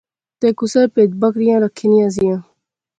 [0.39, 2.39] تے کُسے پہید بکریاں رکھیاں نیاں زیاں